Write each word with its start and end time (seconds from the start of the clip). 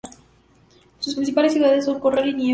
Sus 0.99 1.13
principales 1.13 1.53
ciudades 1.53 1.85
son 1.85 1.99
Corral 1.99 2.27
y 2.27 2.33
Niebla. 2.33 2.49